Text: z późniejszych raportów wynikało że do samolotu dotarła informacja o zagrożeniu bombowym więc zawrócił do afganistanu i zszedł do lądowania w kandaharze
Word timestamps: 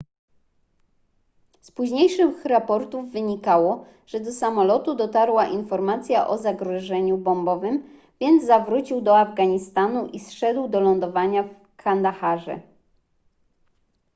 z 1.61 1.71
późniejszych 1.71 2.45
raportów 2.45 3.11
wynikało 3.11 3.85
że 4.07 4.19
do 4.19 4.31
samolotu 4.31 4.95
dotarła 4.95 5.47
informacja 5.47 6.27
o 6.27 6.37
zagrożeniu 6.37 7.17
bombowym 7.17 7.83
więc 8.21 8.45
zawrócił 8.45 9.01
do 9.01 9.17
afganistanu 9.19 10.07
i 10.07 10.19
zszedł 10.19 10.67
do 10.69 10.79
lądowania 10.79 11.43
w 11.43 11.75
kandaharze 11.77 12.61